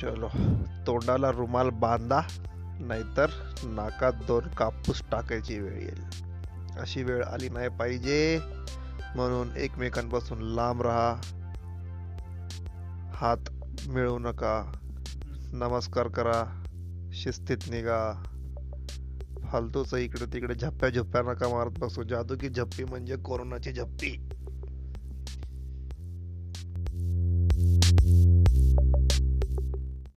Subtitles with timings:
[0.00, 0.28] चलो
[0.86, 2.20] तोंडाला रुमाल बांधा
[2.80, 3.26] नाहीतर
[3.64, 6.02] नाकात दोन कापूस टाकायची वेळ येईल.
[6.80, 8.40] अशी वेळ आली नाही पाहिजे.
[9.16, 11.20] म्हणून एकमेकांपासून लांब राहा.
[13.14, 13.50] हात
[13.88, 14.72] मिळवू नका.
[15.52, 16.64] नमस्कार करा.
[17.12, 18.22] शिस्तीत निघा.
[19.52, 22.02] फालतूचं इकडे तिकडे झप्प्या झप्प्या नका मारत बसू.
[22.02, 24.28] जादू की झप्पी म्हणजे कोरोनाची झप्पी.